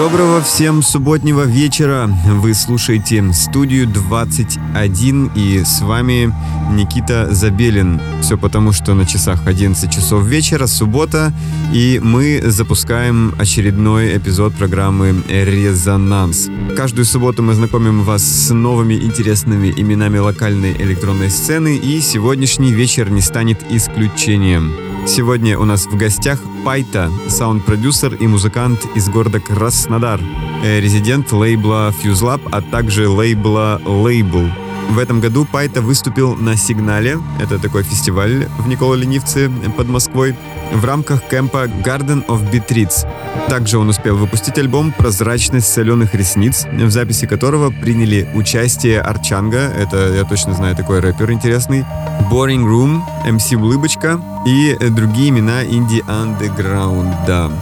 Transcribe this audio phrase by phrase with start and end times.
[0.00, 2.08] Доброго всем субботнего вечера.
[2.26, 6.32] Вы слушаете студию 21 и с вами
[6.72, 8.00] Никита Забелин.
[8.22, 11.34] Все потому, что на часах 11 часов вечера, суббота,
[11.74, 16.48] и мы запускаем очередной эпизод программы «Резонанс».
[16.74, 23.10] Каждую субботу мы знакомим вас с новыми интересными именами локальной электронной сцены, и сегодняшний вечер
[23.10, 24.89] не станет исключением.
[25.06, 30.20] Сегодня у нас в гостях Пайта, саунд-продюсер и музыкант из города Краснодар,
[30.62, 34.69] э, резидент лейбла Fuse Lab, а также лейбла Label.
[34.90, 40.34] В этом году Пайта выступил на «Сигнале», это такой фестиваль в Никола-Ленивце под Москвой,
[40.72, 43.06] в рамках кемпа Garden of Beatrice.
[43.48, 50.12] Также он успел выпустить альбом «Прозрачность соленых ресниц», в записи которого приняли участие Арчанга, это
[50.12, 51.84] я точно знаю такой рэпер интересный,
[52.28, 57.52] Boring Room, MC Улыбочка и другие имена инди-андеграунда.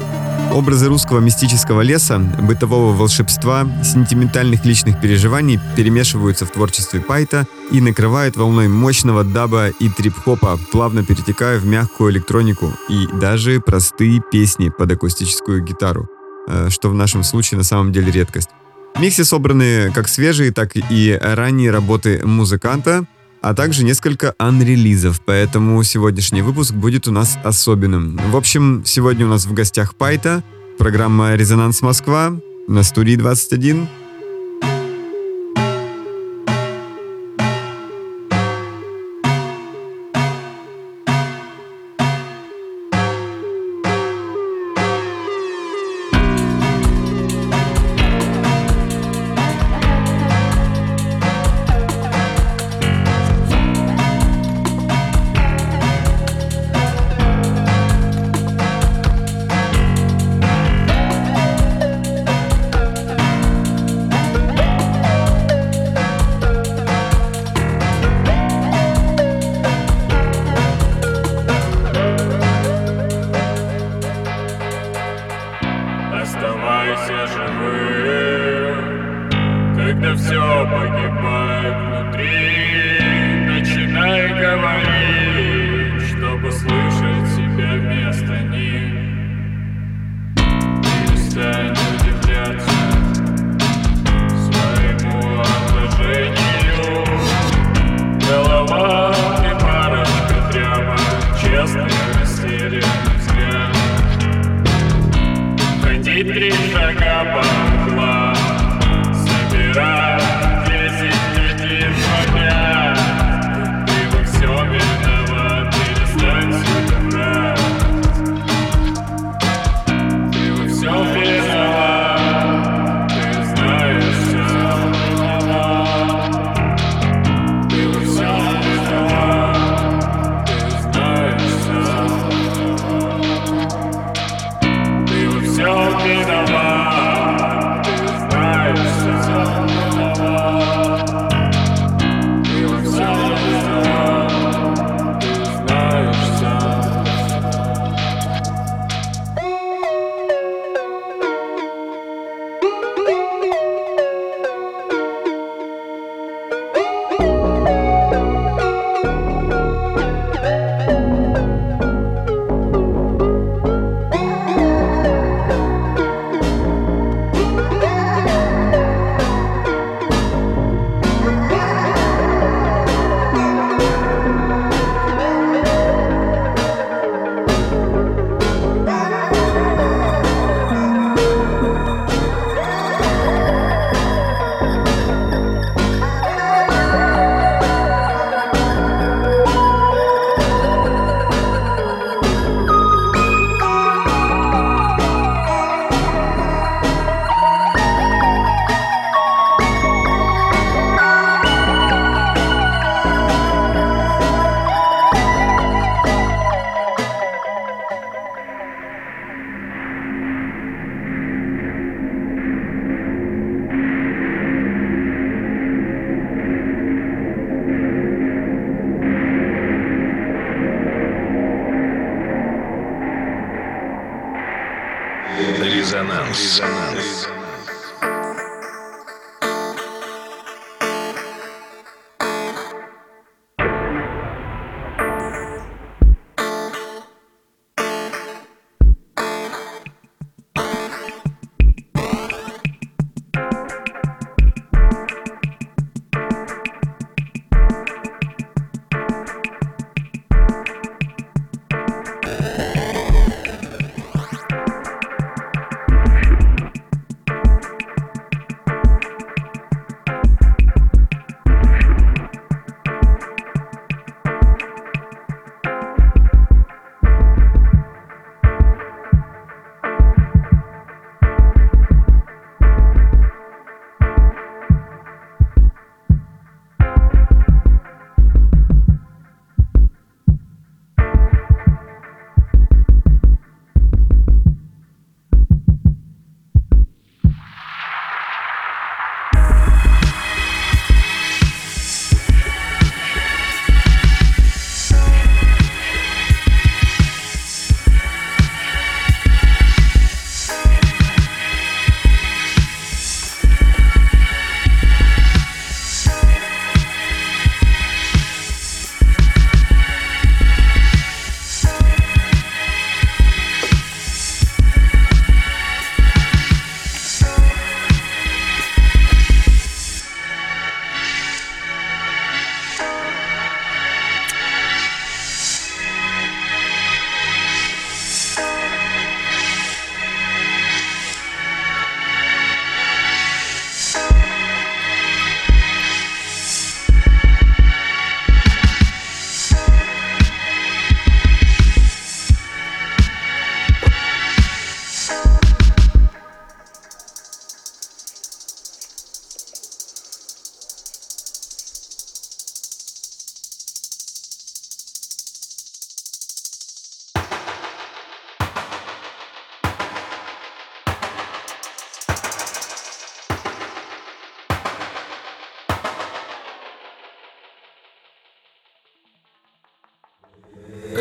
[0.52, 8.36] Образы русского мистического леса, бытового волшебства, сентиментальных личных переживаний перемешиваются в творчестве Пайта и накрывают
[8.36, 14.90] волной мощного даба и трип-хопа, плавно перетекая в мягкую электронику и даже простые песни под
[14.90, 16.08] акустическую гитару,
[16.48, 18.48] э, что в нашем случае на самом деле редкость.
[18.94, 23.04] В миксе собраны как свежие, так и ранние работы музыканта–
[23.40, 28.18] а также несколько анрелизов, поэтому сегодняшний выпуск будет у нас особенным.
[28.30, 30.42] В общем, сегодня у нас в гостях Пайта,
[30.78, 32.32] программа «Резонанс Москва»
[32.66, 33.88] на студии 21.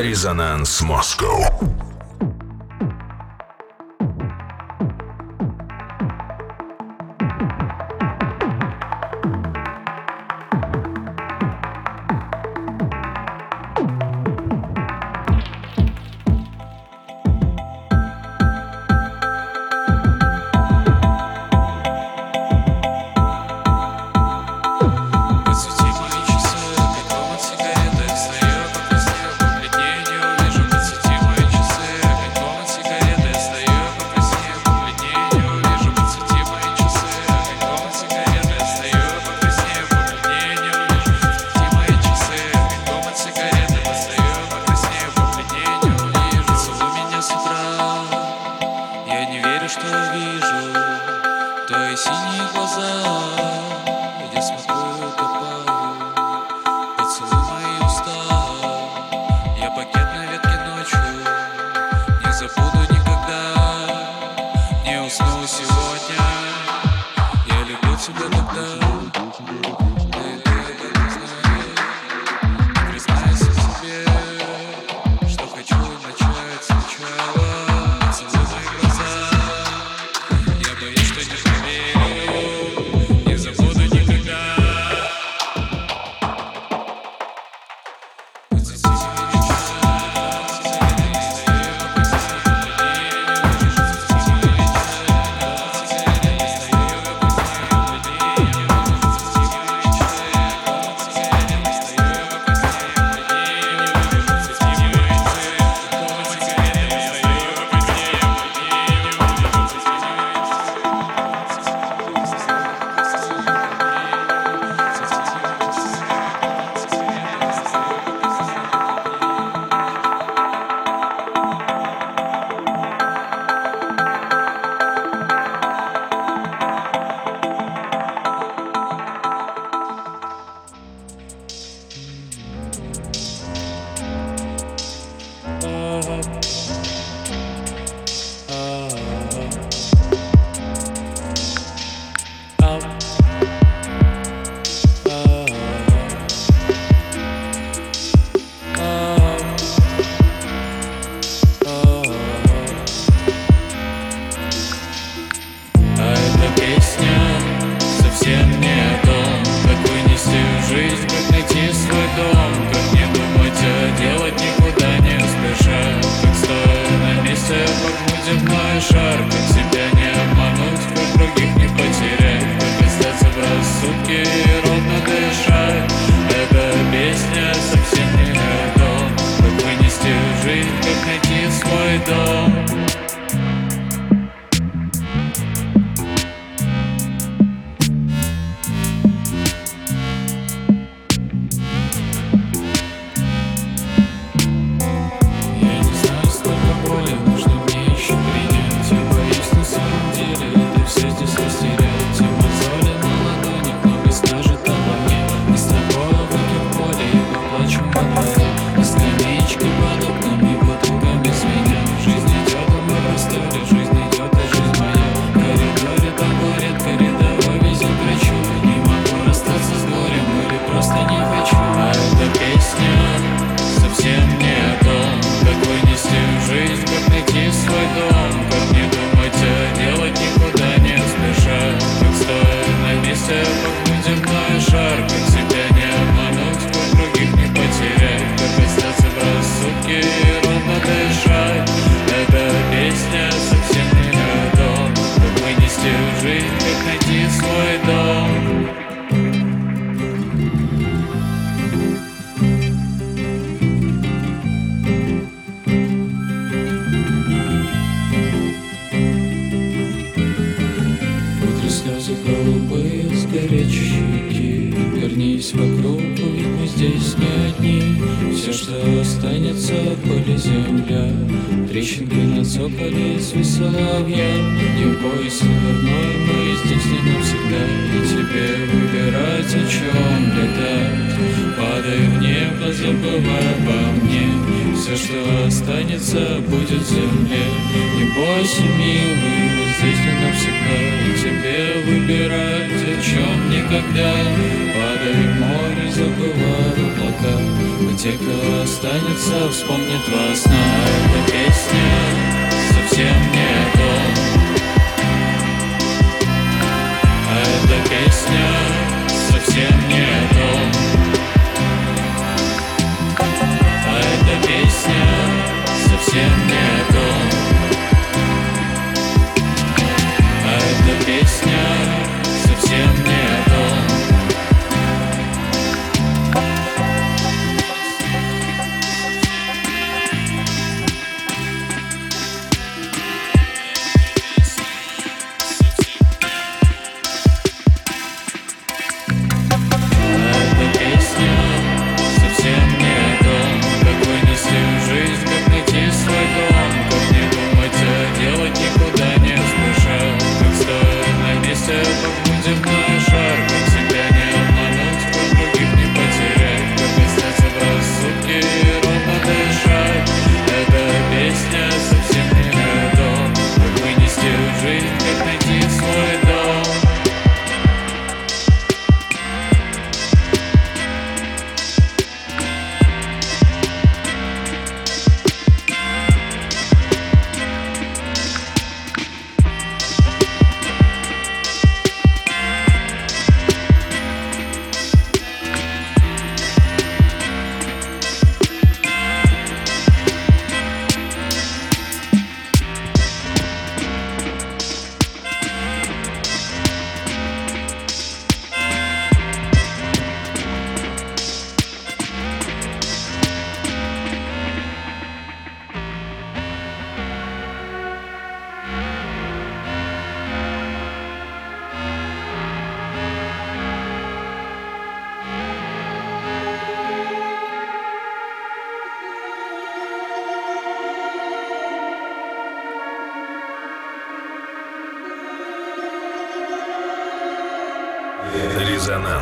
[0.07, 1.51] Резонанс Москва.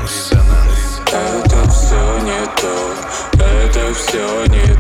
[0.06, 1.02] Резонанс.
[1.08, 4.75] Это все не то, это все не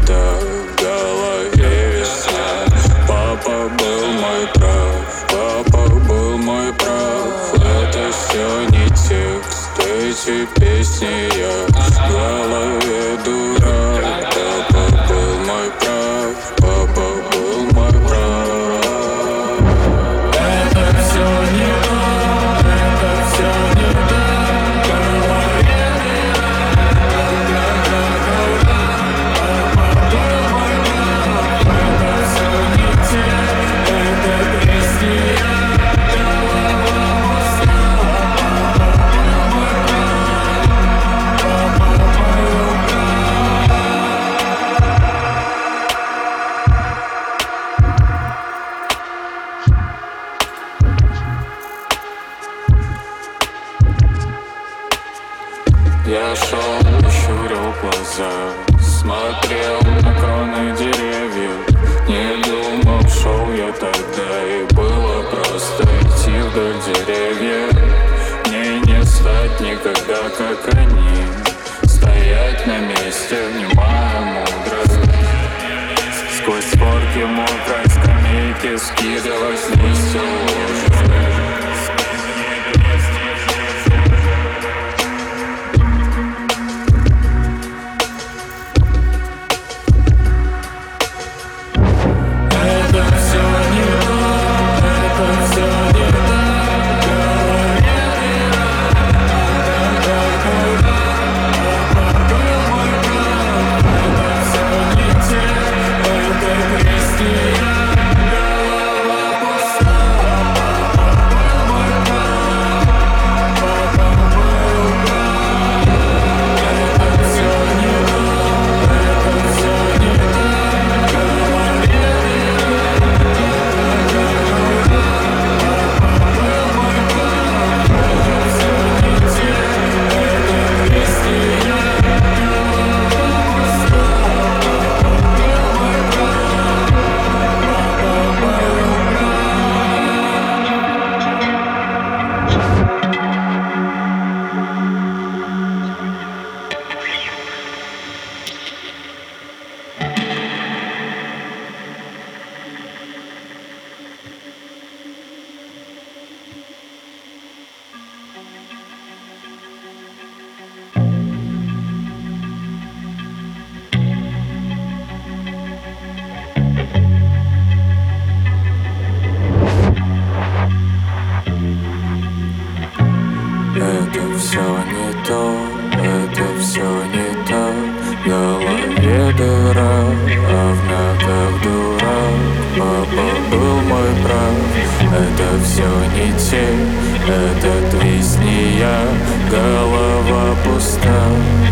[187.28, 189.02] Этот весь не я,
[189.50, 191.30] голова пуста.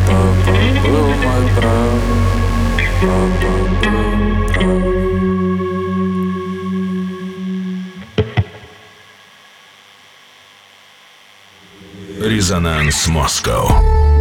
[0.07, 2.01] Папа был мой прав,
[3.01, 5.03] папа был прав.
[12.19, 14.12] Резонанс Москва.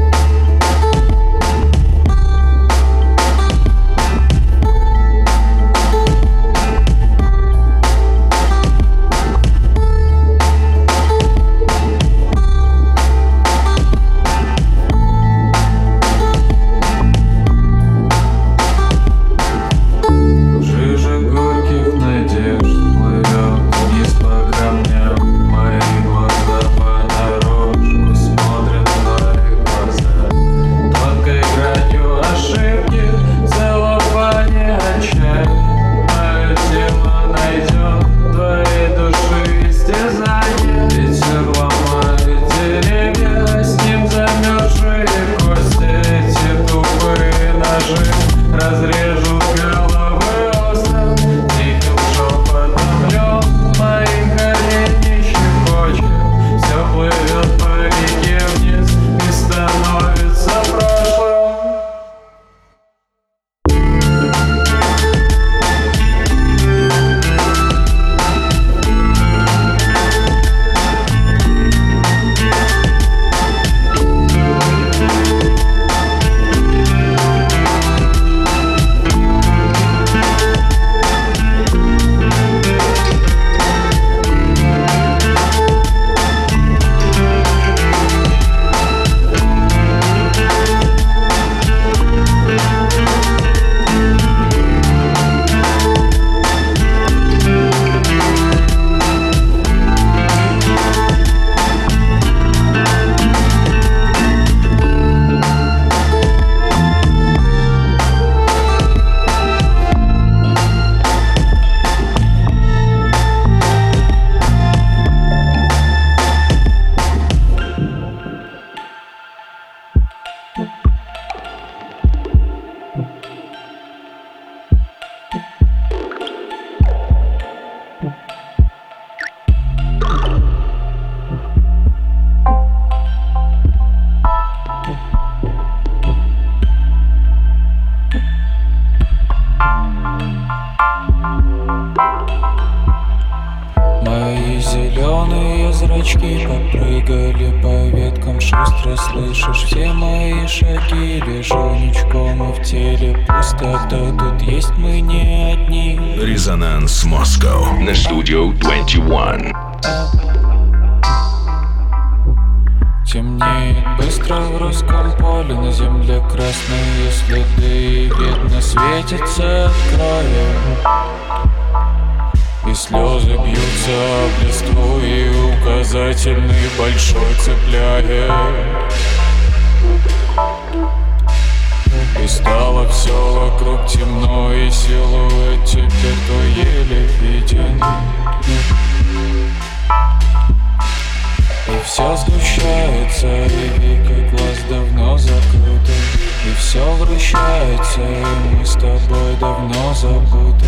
[196.72, 200.64] все вращается, И мы с тобой давно забыты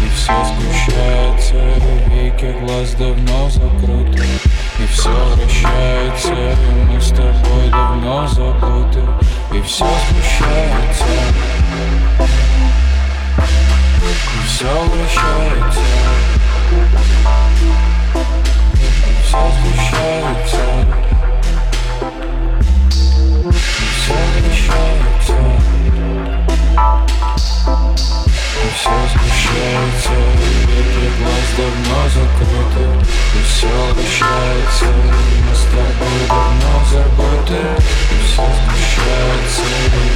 [0.00, 1.56] И все скучается
[2.06, 4.24] Веки глаз давно закрыты
[4.78, 9.02] И все вращается И мы с тобой давно забыты
[9.52, 11.04] И все сгущается.
[14.06, 15.80] И все вращается
[18.76, 21.09] И все сгущается.
[28.80, 30.12] все сгущается
[30.72, 32.84] Этот глаз давно закрыты
[33.34, 34.86] И все обещается.
[34.86, 37.60] Мы с тобой давно забыты
[38.10, 39.62] И все сгущается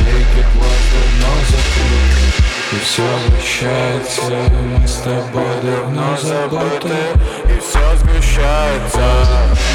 [0.07, 2.25] Великий глаз давно закрыты,
[2.73, 4.33] И все сгущается
[4.81, 6.97] Мы с тобой давно забыты
[7.45, 9.74] И все сгущается.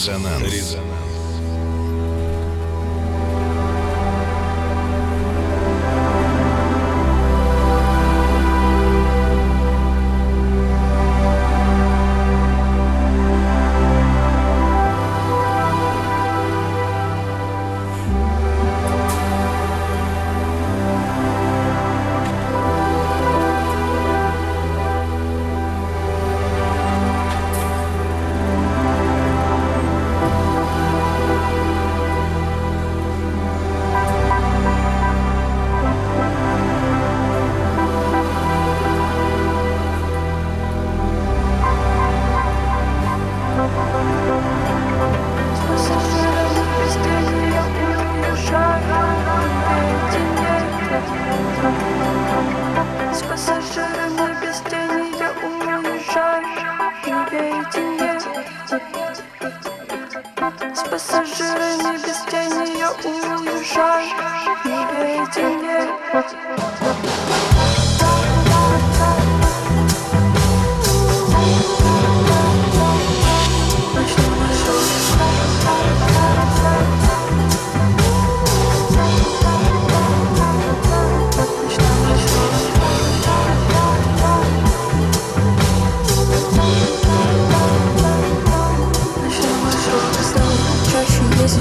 [0.00, 0.79] Резонанс.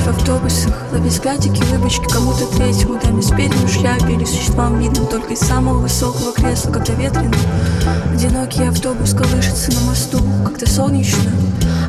[0.10, 5.34] В автобусах Ловить взглядики, улыбочки кому-то третьему Даме спереди в шляпе или существам видным Только
[5.34, 7.36] из самого высокого кресла, когда ветрено.
[8.12, 11.32] Одинокий автобус колышется на мосту Как-то солнечно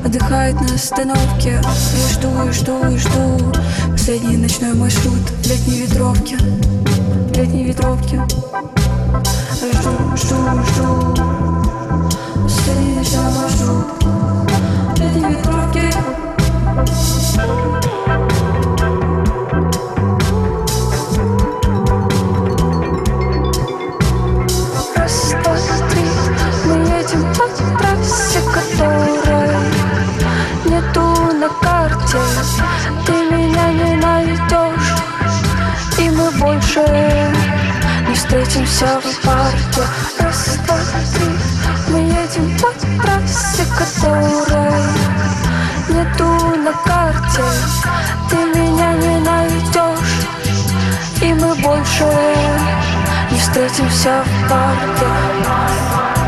[0.05, 1.61] Отдыхает на остановке.
[1.63, 3.53] Я жду и жду и жду.
[3.93, 8.17] Последний ночной маршрут в летней ветровке В летней ветровке.
[8.17, 10.37] Я жду, жду,
[10.73, 11.15] жду.
[12.43, 15.91] Последний ночной маршрут в летней ветровке.
[16.77, 17.90] Раз,
[36.71, 37.33] больше
[38.09, 39.83] не встретимся в парке
[40.67, 40.77] два,
[41.15, 41.27] три,
[41.89, 42.69] мы едем по
[43.03, 44.83] трассе, которой
[45.89, 47.43] нету на карте.
[48.29, 50.27] Ты меня не найдешь,
[51.23, 52.07] и мы больше
[53.31, 56.20] не встретимся в парке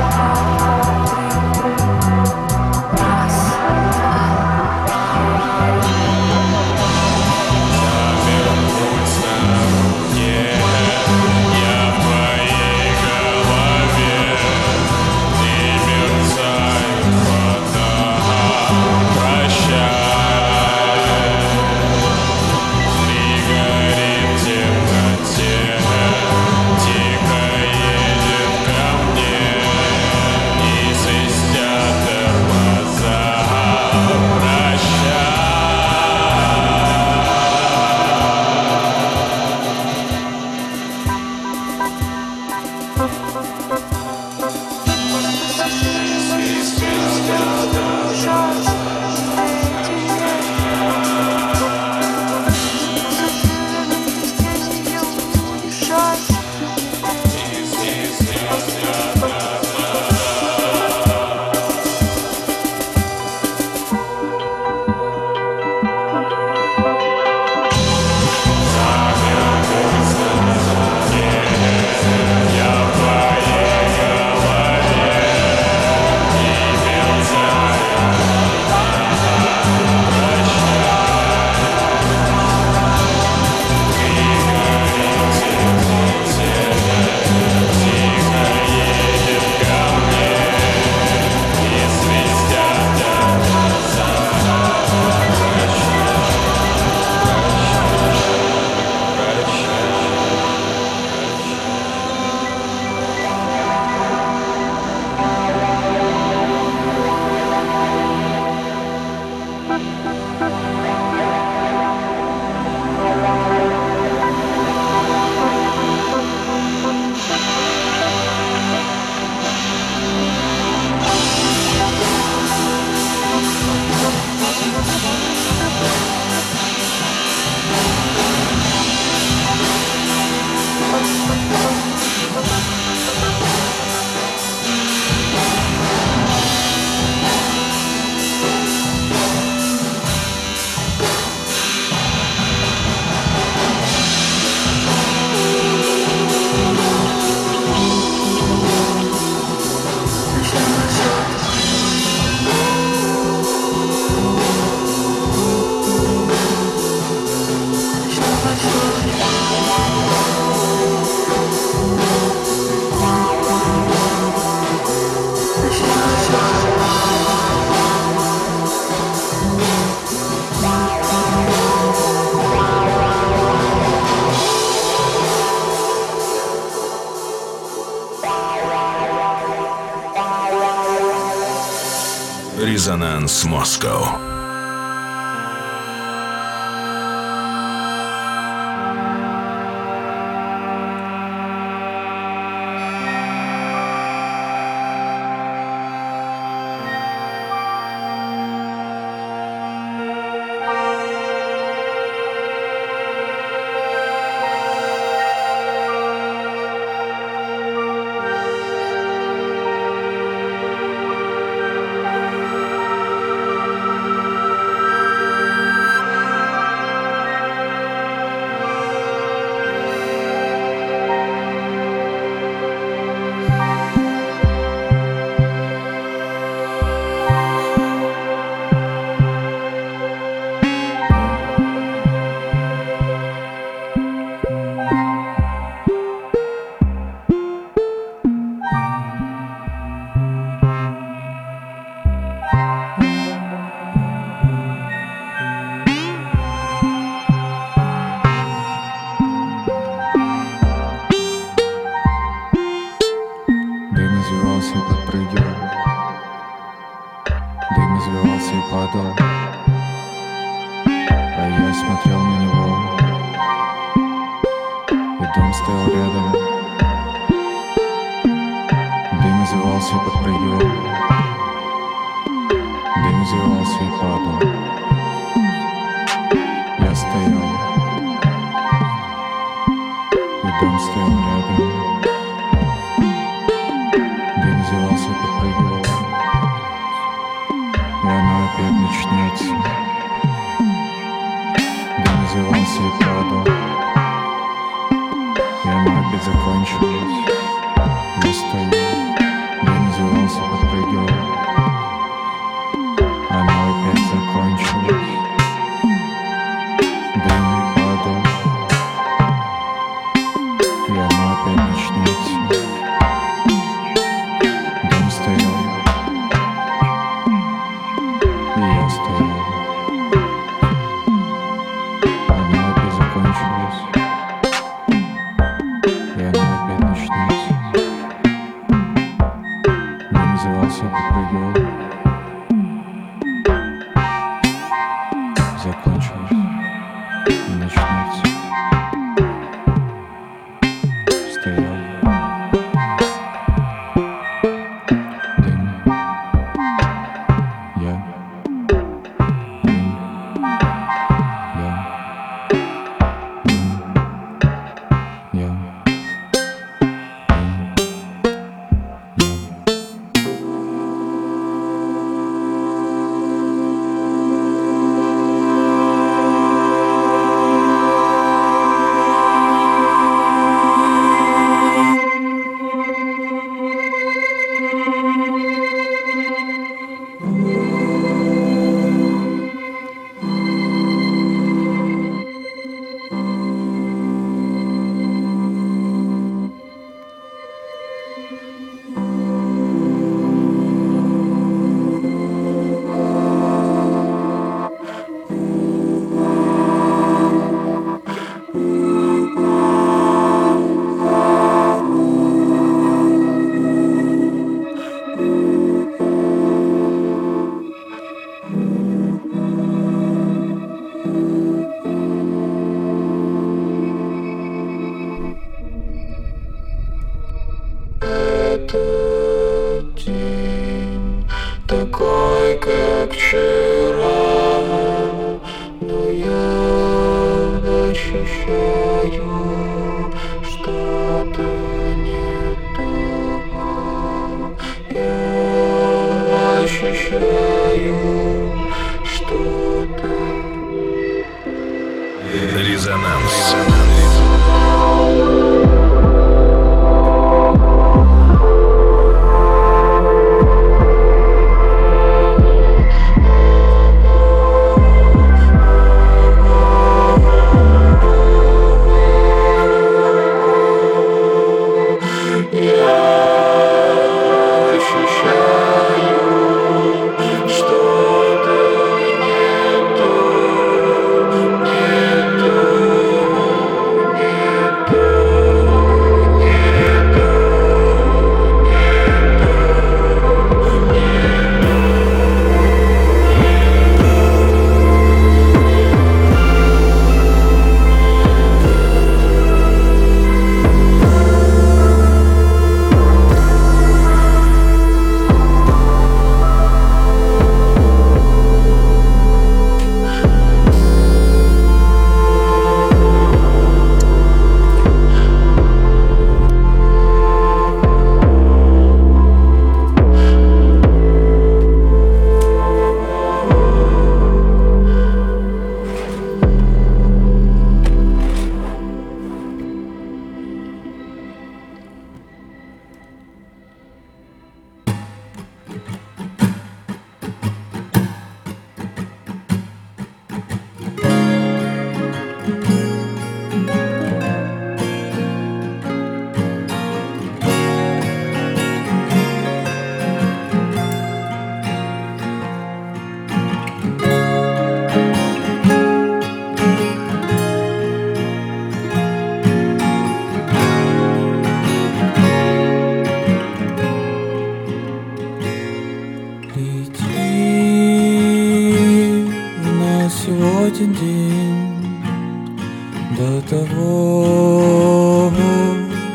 [183.73, 184.22] Резонанс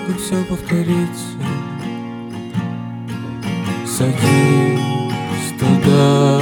[0.07, 1.37] как все повторится
[3.85, 4.79] Садись
[5.59, 6.41] туда,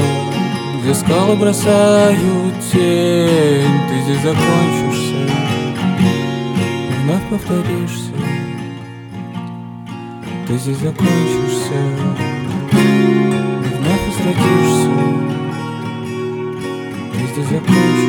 [0.82, 3.80] где скалы бросают тень.
[3.88, 5.16] Ты здесь закончишься,
[7.04, 8.12] вновь повторишься.
[10.48, 11.80] Ты здесь закончишься,
[13.80, 14.92] вновь возвратишься.
[17.14, 18.06] Ты здесь закончишься.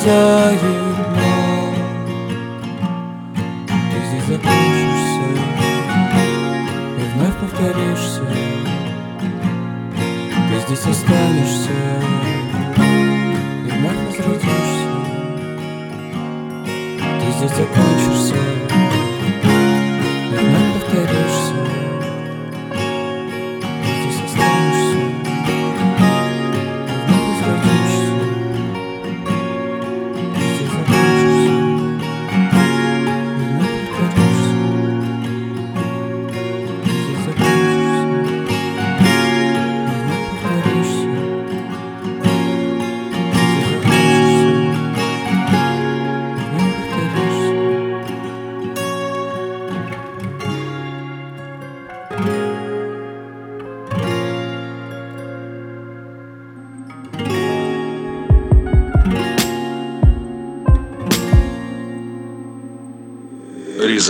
[0.00, 1.74] хозяин, но
[3.66, 5.26] ты здесь закончишься
[6.96, 8.24] и вновь повторишься.
[10.48, 11.76] Ты здесь останешься
[13.66, 14.88] и вновь возвратишься.
[17.20, 18.09] Ты здесь закончишься.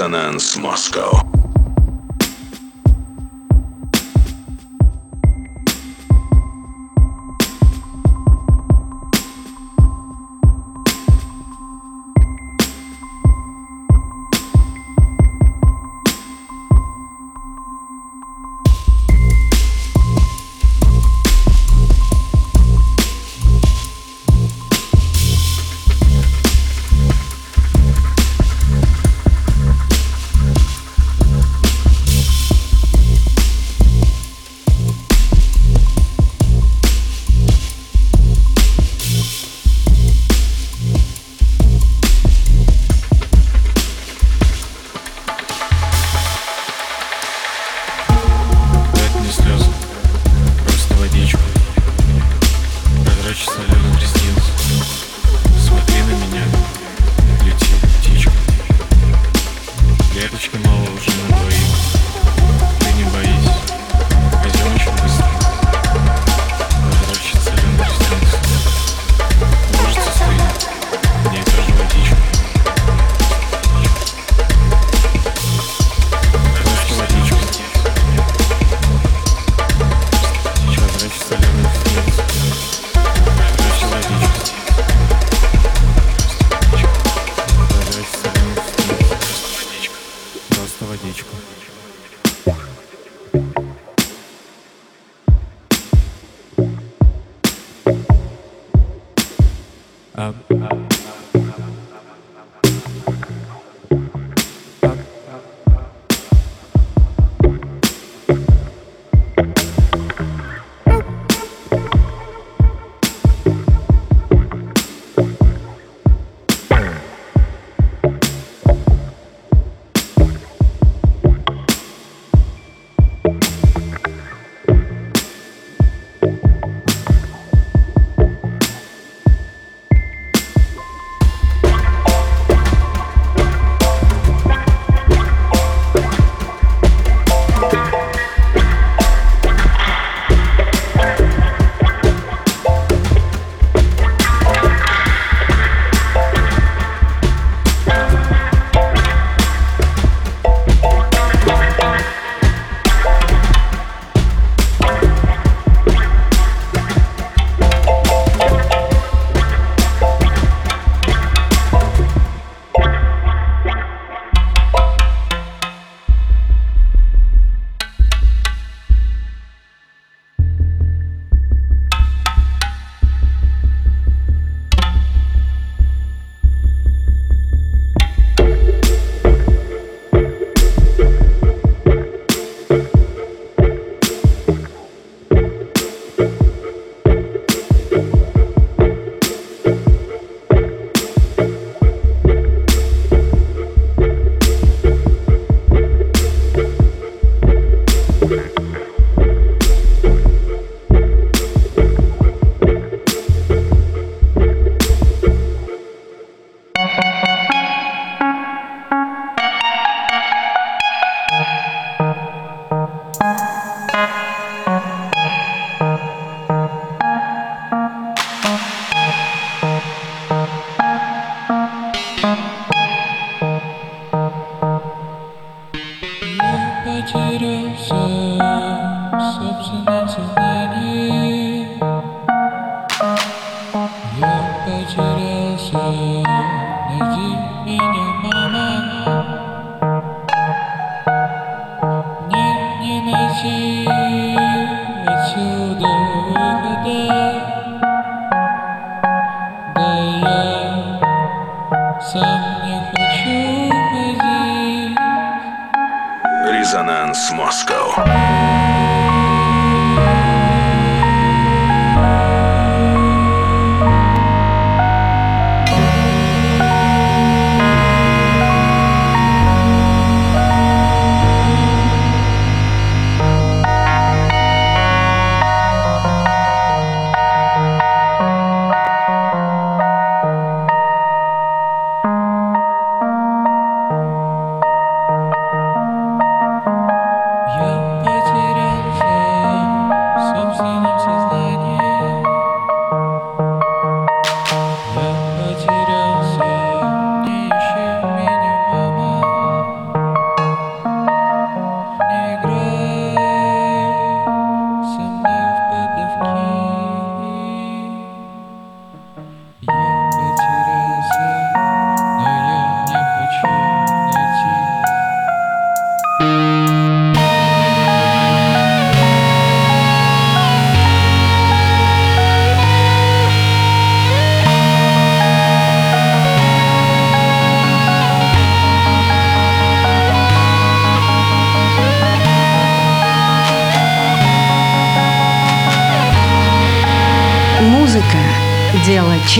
[0.00, 1.29] Resonance Moscow.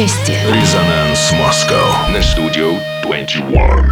[0.00, 0.40] счастья.
[0.50, 3.89] Резонанс Москва на студию 21.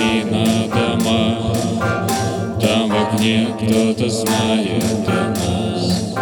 [0.00, 1.54] смотри на дома,
[2.60, 6.14] там в окне кто-то знает о нас.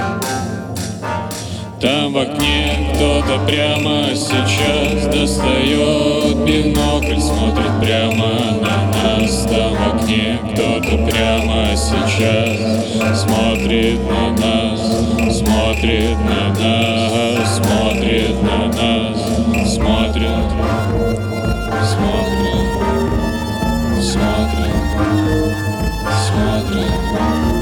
[1.80, 9.46] Там в окне кто-то прямо сейчас достает бинокль, смотрит прямо на нас.
[9.48, 14.80] Там в окне кто-то прямо сейчас смотрит на нас,
[15.38, 19.17] смотрит на нас, смотрит на нас.
[26.38, 27.57] Thank you.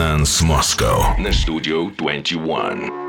[0.00, 2.99] Resonance Moscow на Studio 21.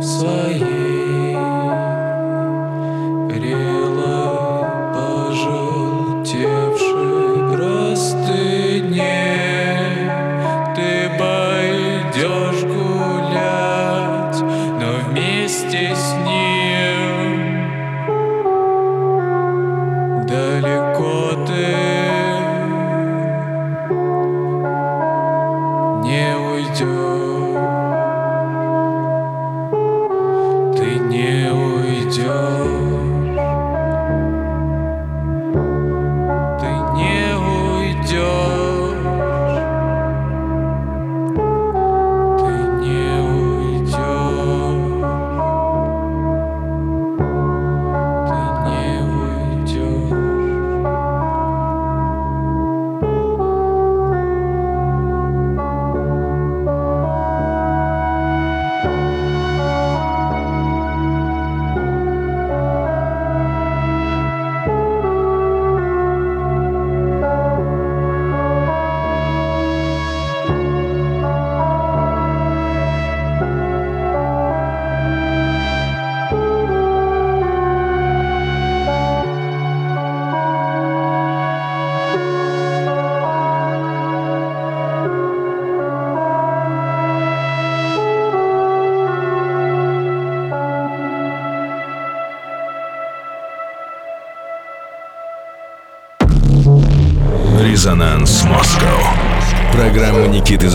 [0.00, 1.17] 所以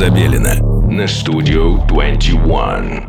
[0.03, 0.55] Забелина
[0.91, 3.02] на студию 21.